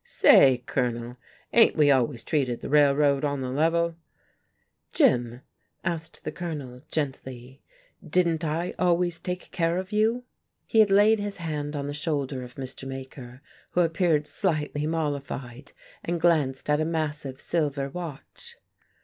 "Say, 0.03 0.63
Colonel, 0.65 1.17
ain't 1.53 1.75
we 1.77 1.91
always 1.91 2.23
treated 2.23 2.61
the 2.61 2.69
Railroad 2.69 3.23
on 3.23 3.41
the 3.41 3.51
level?" 3.51 3.97
"Jim," 4.91 5.41
asked 5.83 6.23
the 6.23 6.31
Colonel, 6.31 6.81
gently, 6.89 7.61
"didn't 8.03 8.43
I 8.43 8.73
always 8.79 9.19
take 9.19 9.51
care 9.51 9.77
of 9.77 9.91
you?" 9.91 10.23
He 10.65 10.79
had 10.79 10.89
laid 10.89 11.19
his 11.19 11.37
hand 11.37 11.75
on 11.75 11.85
the 11.85 11.93
shoulder 11.93 12.41
of 12.41 12.55
Mr. 12.55 12.87
Maker, 12.87 13.43
who 13.73 13.81
appeared 13.81 14.25
slightly 14.25 14.87
mollified, 14.87 15.71
and 16.03 16.19
glanced 16.19 16.67
at 16.67 16.79
a 16.79 16.83
massive 16.85 17.39
silver 17.39 17.87
watch. 17.87 18.55